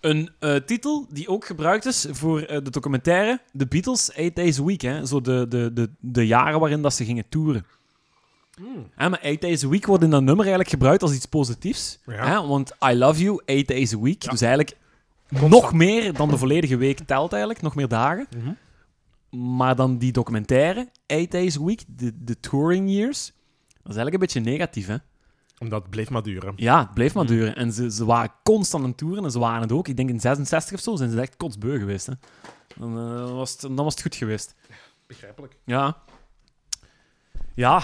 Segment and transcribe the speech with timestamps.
[0.00, 4.58] Een eh, titel die ook gebruikt is voor eh, de documentaire The Beatles 8 Days
[4.60, 4.80] a Week.
[4.80, 5.06] Hè?
[5.06, 7.66] Zo de, de, de, de jaren waarin dat ze gingen toeren.
[8.94, 11.98] Hè, maar 8 Days a Week wordt in dat nummer eigenlijk gebruikt als iets positiefs.
[12.06, 12.26] Ja.
[12.26, 12.46] Hè?
[12.46, 14.22] Want I Love You, 8 Days a Week.
[14.22, 14.30] Ja.
[14.30, 14.76] Dus eigenlijk
[15.28, 15.50] Constant.
[15.50, 17.62] nog meer dan de volledige week telt eigenlijk.
[17.62, 18.26] Nog meer dagen.
[18.36, 18.52] Mhm.
[19.54, 23.26] Maar dan die documentaire, 8 Days a Week, de, de touring years.
[23.66, 24.96] Dat is eigenlijk een beetje negatief, hè?
[25.58, 26.52] Omdat het bleef maar duren.
[26.56, 27.32] Ja, het bleef maar Mhm.
[27.32, 27.56] duren.
[27.56, 29.88] En ze, ze waren constant aan het toeren en ze waren het ook.
[29.88, 32.06] Ik denk in 66 of zo zijn ze echt kotsbeu geweest.
[32.06, 32.12] Hè.
[32.76, 34.54] Dan, eh, was het, dan was het goed geweest.
[35.06, 35.56] Begrijpelijk.
[35.64, 35.96] Ja.
[37.54, 37.82] Ja.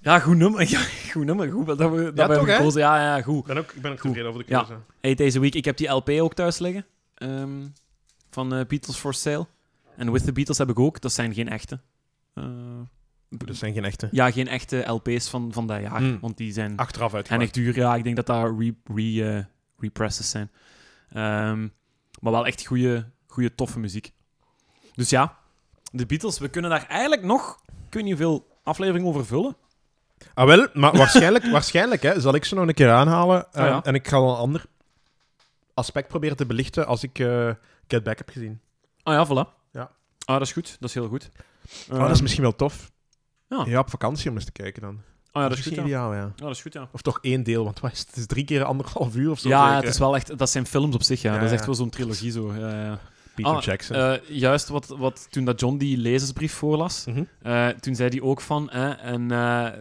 [0.00, 0.68] Ja, goed nummer.
[0.70, 0.80] Ja,
[1.12, 1.50] goed nummer.
[1.50, 2.54] Goed dat we, dat Ja, we hebben toch, hè?
[2.56, 2.80] gekozen.
[2.80, 3.38] Ja, ja, goed.
[3.40, 4.06] Ik ben ook, ik ben ook Goed.
[4.10, 4.58] tevreden over de Ja.
[4.64, 4.80] keuze.
[5.00, 6.86] Hey, deze week, ik heb die LP ook thuis liggen.
[7.14, 7.66] ehm,
[8.30, 9.46] van eh, Beatles for Sale.
[9.96, 11.00] En With the Beatles heb ik ook.
[11.00, 11.80] Dat zijn geen echte.
[13.40, 14.08] Eh, Dat zijn geen echte.
[14.10, 15.98] ja, geen echte LP's van, van dat jaar.
[15.98, 16.18] Hmm.
[16.20, 17.44] Want die zijn Achteraf En uitgemaakt.
[17.44, 17.94] echt duur, ja.
[17.94, 19.44] Ik denk dat dat re, re, eh,
[19.78, 20.50] represses zijn.
[21.12, 21.60] Ehm,
[22.20, 24.12] maar wel echt goede, goede, toffe muziek.
[24.94, 25.36] Dus ja,
[25.92, 29.56] de Beatles, we kunnen daar eigenlijk nog, ik weet niet hoeveel afleveringen over vullen.
[30.34, 33.46] Ah, wel, maar waarschijnlijk, waarschijnlijk hè, zal ik ze nog een keer aanhalen.
[33.52, 33.82] eh, Ah, ja.
[33.82, 34.64] En ik ga wel een ander
[35.74, 37.50] aspect proberen te belichten als ik eh,
[37.88, 38.60] Get Back heb gezien.
[39.02, 39.48] Ah ja, voilà.
[39.72, 39.90] Ja.
[40.24, 40.76] Ah, dat is goed.
[40.80, 41.28] Dat is heel goed.
[41.90, 42.92] Oh, dat is Ehm, misschien wel tof.
[43.58, 43.64] Ja.
[43.66, 43.78] Ja.
[43.78, 45.00] op vakantie om eens te kijken dan.
[45.32, 46.20] Ah ja, dat is goed, ideaal, ja.
[46.20, 46.88] Ja, dat is goed, ja.
[46.92, 48.08] Of toch één deel, want wat is het?
[48.08, 49.48] het is drie keer anderhalf uur of zo.
[49.48, 51.32] Ja, zeker, het is wel echt, dat zijn films op zich, ja.
[51.32, 52.54] Ja, dat is echt wel zo'n trilogie zo.
[52.54, 52.98] Ja, ja.
[53.34, 53.96] Peter Ah, Jackson.
[53.96, 57.04] Eh, juist wat, wat, toen dat John die lezersbrief voorlas.
[57.42, 59.30] Eh, toen zei hij ook van, eh, en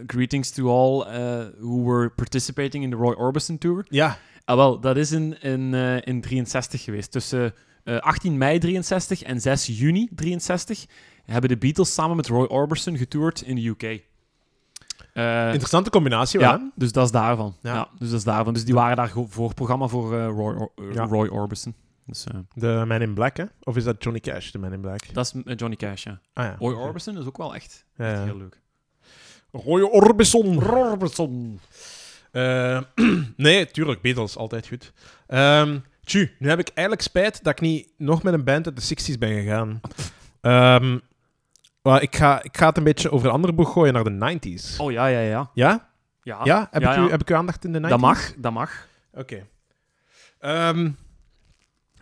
[0.08, 3.86] greetings to all eh, who were participating in the Roy Orbison Tour.
[3.90, 7.12] Ja, Ah, wel, dat is in, in, in 63 geweest.
[7.12, 7.54] Tussen
[7.84, 10.86] eh, 18 mei 63 en 6 juni 63
[11.26, 13.84] hebben de Beatles samen met Roy Orbison getoerd in de UK.
[15.14, 16.56] Eh, interessante combinatie wel, hè?
[16.56, 17.56] ja, dus dat is daarvan.
[17.62, 17.74] Ja.
[17.74, 17.90] Ja.
[18.00, 18.54] dus dat is daarvan.
[18.54, 21.06] Dus die waren daar voor programma voor eh, Roy, Or- eh, Ja.
[21.06, 21.76] Roy Orbison.
[22.06, 23.44] Dus eh, De Man in Black, hè?
[23.64, 25.14] Of is dat Johnny Cash, de Man in Black?
[25.14, 26.20] dat is eh, Johnny Cash, ja.
[26.34, 26.56] Ah ja.
[26.60, 28.62] Roy Orbison is ook wel echt, heel leuk.
[29.52, 30.64] Roy Orbison.
[30.72, 31.60] Orbison.
[32.32, 32.82] Eh,
[33.38, 34.94] nee, tuurlijk, Beatles, altijd goed.
[35.28, 38.88] Ehm tju, nu heb ik eigenlijk spijt dat ik niet nog met een band uit
[38.88, 39.82] de 60s ben gegaan.
[41.82, 44.40] Maar ik, ga, ik ga het een beetje over een andere boeg gooien naar de
[44.40, 44.78] 90s.
[44.78, 45.50] Oh ja, ja, ja.
[45.54, 45.90] Ja?
[46.22, 46.68] Ja, Ja?
[46.72, 47.90] Heb, ja, ik, u, heb ik uw aandacht in de 90s?
[47.90, 48.88] dat mag, dat mag.
[49.14, 49.48] Oké.
[50.40, 50.92] Ehm,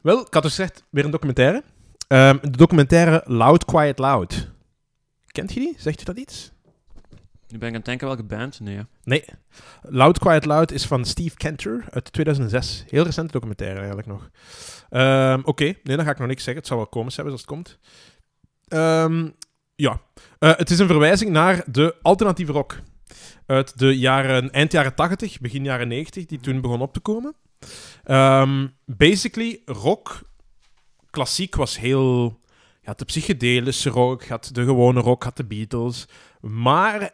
[0.01, 1.63] wel, ik had dus gezegd, weer een documentaire.
[2.07, 4.51] Ehm, de documentaire Loud, Quiet, Loud.
[5.27, 5.75] Kent je die?
[5.77, 6.51] Zegt u dat iets?
[7.51, 8.59] Nu ben ik aan het denken welke band.
[8.59, 8.79] Nee.
[9.03, 9.25] Nee.
[9.81, 12.83] Loud, Quiet, Loud is van Steve Cantor uit 2006.
[12.87, 14.29] Heel recente documentaire eigenlijk nog.
[14.89, 16.61] Ehm, Oké, nee, dan ga ik nog niks zeggen.
[16.61, 17.79] Het zal wel komisch hebben als het komt.
[18.67, 19.29] Ehm,
[19.75, 20.01] ja.
[20.39, 22.79] Eh, het is een verwijzing naar de alternatieve rock.
[23.45, 27.35] Uit de jaren, eind jaren 80, begin jaren 90, die toen begon op te komen.
[28.03, 30.21] Ehm, basically, rock,
[31.09, 32.39] klassiek was heel...
[32.81, 36.07] Je had de psychedelische rock, had de gewone rock, had de Beatles.
[36.39, 37.11] Maar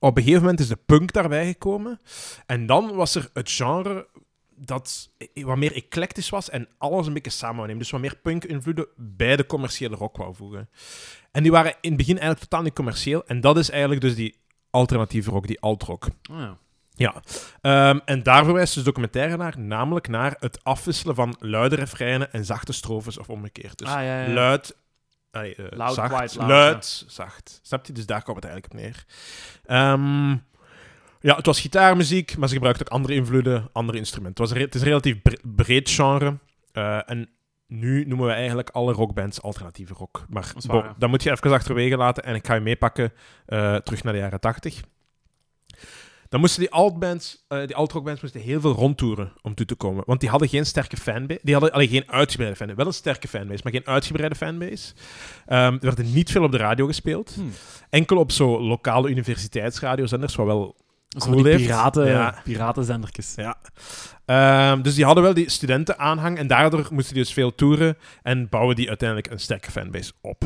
[0.00, 2.00] op een gegeven moment is de punk daarbij gekomen.
[2.46, 4.06] En dan was er het genre
[4.56, 7.82] dat wat meer eclectisch was en alles een beetje samen wou nemen.
[7.82, 10.68] Dus wat meer punk-invloeden bij de commerciële rock wou voegen.
[11.32, 13.26] En die waren in het begin eigenlijk totaal niet commercieel.
[13.26, 14.38] En dat is eigenlijk dus die
[14.70, 16.04] alternatieve rock, die alt-rock.
[16.30, 16.56] Oh, ja.
[16.94, 17.22] Ja,
[17.60, 22.44] Ehm, en daar verwijst dus documentaire naar, namelijk naar het afwisselen van luide refreinen en
[22.44, 23.78] zachte strofes of omgekeerd.
[23.78, 24.32] Dus Ah, ja, ja.
[24.32, 24.76] luid,
[25.30, 27.60] allee, eh, Loud, zacht, quiet, loud, luid, zacht.
[27.62, 27.92] Snap je?
[27.92, 29.04] Dus daar komt het eigenlijk op neer.
[29.64, 30.30] Ehm,
[31.20, 34.44] ja, het was gitaarmuziek, maar ze gebruikten ook andere invloeden, andere instrumenten.
[34.44, 36.38] Het, was het is een relatief bre- breed genre.
[36.72, 37.28] eh, en
[37.66, 40.24] nu noemen we eigenlijk alle rockbands alternatieve rock.
[40.28, 43.12] Maar waar, dat moet je even achterwege laten en ik ga je meepakken
[43.46, 44.80] eh, terug naar de jaren 80.
[46.30, 50.02] Dan moesten die altbands, eh die altrockbands moesten heel veel rondtoeren om toe te komen.
[50.06, 51.40] Want die hadden geen sterke fanbase.
[51.42, 52.78] Die hadden alleen geen uitgebreide fanbase.
[52.78, 54.92] Wel een sterke fanbase, maar geen uitgebreide fanbase.
[55.46, 57.34] Ehm, er werd niet veel op de radio gespeeld.
[57.34, 57.40] Hm.
[57.90, 60.76] Enkel op zo lokale universiteitsradiozenders, wat wel
[61.18, 61.62] Cool die heeft.
[61.64, 62.40] piraten, Ja.
[62.44, 63.32] piratenzendertjes.
[63.36, 63.56] Ja.
[64.24, 68.48] Ehm, dus die hadden wel die studentenaanhang en daardoor moesten die dus veel toeren en
[68.48, 70.42] bouwen die uiteindelijk een sterke fanbase op.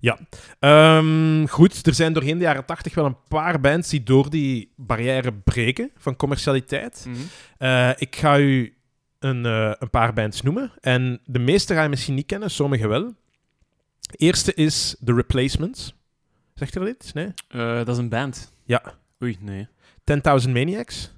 [0.00, 0.18] Ja.
[0.58, 4.72] Ehm, goed, er zijn doorheen de jaren tachtig wel een paar bands die door die
[4.76, 7.04] barrière breken van commercialiteit.
[7.08, 7.16] Mhm.
[7.58, 8.76] Eh, ik ga u
[9.18, 12.88] een, eh, een paar bands noemen en de meeste ga je misschien niet kennen, sommige
[12.88, 13.14] wel.
[14.16, 15.94] Eerste is The Replacements.
[16.54, 17.12] Zegt u dat iets?
[17.12, 17.32] Nee?
[17.48, 18.52] Eh, dat is een band.
[18.64, 18.82] Ja.
[19.22, 19.68] Oei, nee.
[20.44, 21.12] 10.000 Maniacs?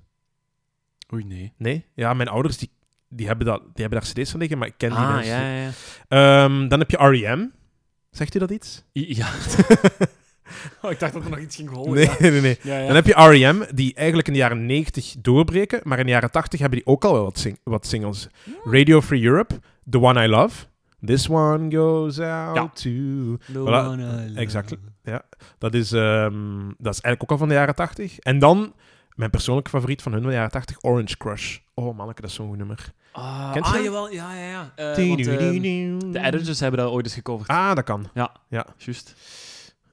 [1.14, 1.52] Oei, nee.
[1.56, 1.84] Nee?
[1.94, 2.70] Ja, mijn ouders die,
[3.08, 5.32] die, hebben, dat, die hebben daar cd's van liggen, maar ik ken die Ah, mensen
[5.34, 5.75] ja, niet.
[6.08, 6.44] ja, ja.
[6.44, 7.46] Ehm, dan heb je R.E.M.
[8.11, 8.84] Zegt u dat iets?
[8.94, 9.28] I- Ja,
[10.82, 11.94] Oh, ik dacht dat er nog iets ging rollen.
[11.94, 12.16] Nee, ja.
[12.19, 12.58] nee, nee.
[12.62, 12.87] Ja, ja.
[12.87, 16.31] Dan heb je R.E.M., die eigenlijk in de jaren 90 doorbreken, maar in de jaren
[16.31, 18.28] 80 hebben die ook al wel wat, sing- wat singles.
[18.64, 20.64] Radio Free Europe, The One I Love,
[21.05, 22.90] This One Goes Out to...
[22.90, 24.40] The Voilà, one I love.
[24.40, 24.78] exactly.
[25.59, 28.19] Dat is, ehm, dat is eigenlijk ook al van de jaren 80.
[28.19, 28.75] En dan,
[29.15, 31.59] mijn persoonlijke favoriet van hun van de jaren 80, Orange Crush.
[31.75, 32.93] Oh manneke, dat is zo'n goed nummer.
[33.12, 33.85] Ah, Kent je ah, dat?
[33.85, 34.11] jawel.
[34.11, 34.73] Ja, ja, ja.
[34.77, 37.49] Eh, want, ehm, de editors hebben dat ooit eens gecoverd.
[37.49, 38.11] Ah, dat kan.
[38.77, 39.15] Juist.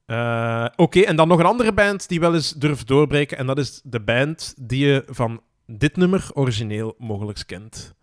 [0.06, 3.38] Eh, Oké, en dan nog een andere band die wel eens durft doorbreken.
[3.38, 7.94] En dat is de band die je van dit nummer origineel mogelijk kent.